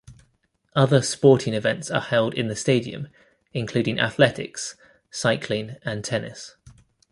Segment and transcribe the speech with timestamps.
[0.75, 3.09] Other sporting events are held in the stadium,
[3.53, 4.75] including athletics,
[5.11, 6.55] cycling and tennis.